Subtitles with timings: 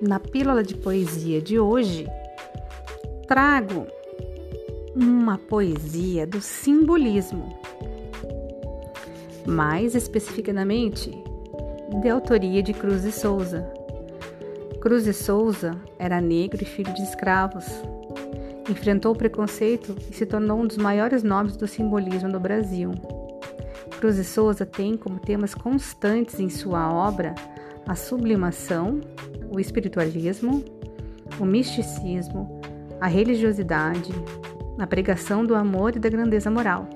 [0.00, 2.06] na pílula de poesia de hoje,
[3.26, 3.86] trago
[4.94, 7.58] uma poesia do simbolismo,
[9.46, 11.10] mais especificamente
[12.00, 13.70] de autoria de Cruz de Souza.
[14.80, 17.64] Cruz de Souza era negro e filho de escravos.
[18.68, 22.92] Enfrentou o preconceito e se tornou um dos maiores nomes do simbolismo no Brasil.
[23.98, 27.34] Cruz de Souza tem como temas constantes em sua obra
[27.86, 29.00] a sublimação,
[29.56, 30.62] o espiritualismo,
[31.40, 32.60] o misticismo,
[33.00, 34.12] a religiosidade,
[34.78, 36.86] a pregação do amor e da grandeza moral.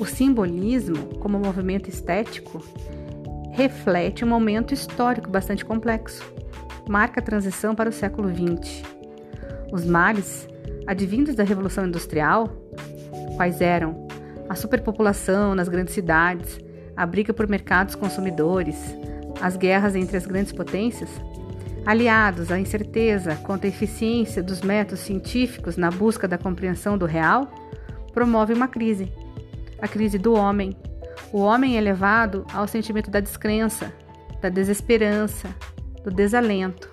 [0.00, 2.60] O simbolismo, como movimento estético,
[3.52, 6.24] reflete um momento histórico bastante complexo.
[6.88, 8.82] Marca a transição para o século XX.
[9.72, 10.48] Os males
[10.84, 12.48] advindos da Revolução Industrial,
[13.36, 14.08] quais eram
[14.48, 16.58] a superpopulação nas grandes cidades,
[16.96, 18.76] a briga por mercados consumidores,
[19.40, 21.08] as guerras entre as grandes potências,
[21.86, 27.50] aliados à incerteza quanto à eficiência dos métodos científicos na busca da compreensão do real,
[28.12, 29.12] promove uma crise,
[29.80, 30.76] a crise do homem.
[31.32, 33.92] O homem é levado ao sentimento da descrença,
[34.40, 35.48] da desesperança,
[36.04, 36.90] do desalento.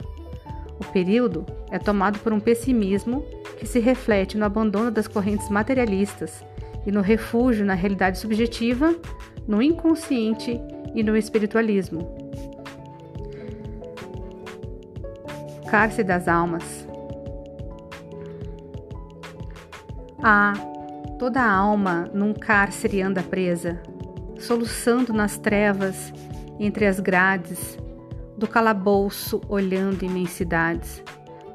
[0.79, 3.25] O período é tomado por um pessimismo
[3.57, 6.43] que se reflete no abandono das correntes materialistas
[6.85, 8.95] e no refúgio na realidade subjetiva,
[9.47, 10.59] no inconsciente
[10.93, 12.16] e no espiritualismo.
[15.67, 16.87] Cárcere das almas.
[20.23, 20.53] Ah,
[21.19, 23.79] toda alma num cárcere anda presa,
[24.39, 26.13] soluçando nas trevas,
[26.59, 27.77] entre as grades,
[28.37, 31.03] do calabouço olhando imensidades,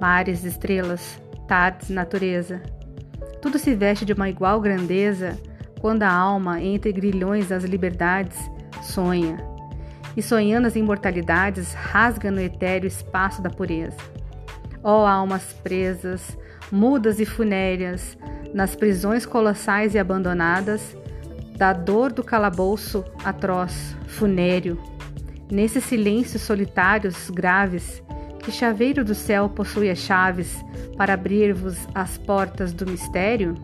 [0.00, 2.62] mares, estrelas, tardes, natureza.
[3.40, 5.38] Tudo se veste de uma igual grandeza
[5.80, 8.38] quando a alma, entre grilhões das liberdades,
[8.82, 9.51] sonha
[10.16, 13.96] e sonhando as imortalidades, rasga no etéreo espaço da pureza.
[14.82, 16.36] Ó oh, almas presas,
[16.70, 18.16] mudas e funéreas,
[18.52, 20.96] nas prisões colossais e abandonadas,
[21.56, 24.78] da dor do calabouço atroz, funéreo,
[25.50, 28.02] nesses silêncios solitários graves,
[28.40, 30.64] que chaveiro do céu possui as chaves
[30.96, 33.54] para abrir-vos as portas do mistério?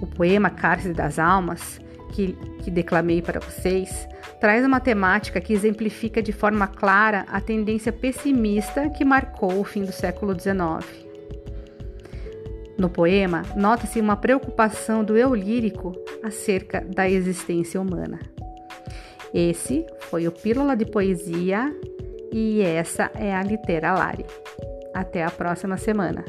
[0.00, 1.80] O poema Cárcere das Almas,
[2.12, 2.32] que,
[2.64, 4.08] que declamei para vocês,
[4.40, 9.84] traz uma temática que exemplifica de forma clara a tendência pessimista que marcou o fim
[9.84, 11.10] do século XIX.
[12.78, 15.92] No poema, nota-se uma preocupação do eu lírico
[16.22, 18.18] acerca da existência humana.
[19.34, 21.70] Esse foi o Pílula de Poesia
[22.32, 24.24] e essa é a Litera Lari.
[24.94, 26.24] Até a próxima semana.